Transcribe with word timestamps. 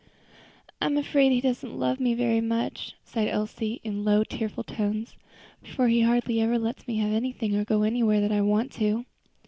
"I'm 0.81 0.97
afraid 0.97 1.31
he 1.31 1.41
doesn't 1.41 1.77
love 1.77 1.99
me 1.99 2.41
much," 2.41 2.95
sighed 3.05 3.27
Elsie 3.27 3.79
in 3.83 4.03
low, 4.03 4.23
tearful 4.23 4.63
tones, 4.63 5.15
"for 5.75 5.89
he 5.89 6.01
hardly 6.01 6.41
ever 6.41 6.57
lets 6.57 6.87
me 6.87 6.97
have 6.97 7.13
anything, 7.13 7.55
or 7.55 7.63
go 7.63 7.83
anywhere 7.83 8.19
that 8.21 8.31
I 8.31 8.41
want 8.41 8.71
to." 8.81 9.05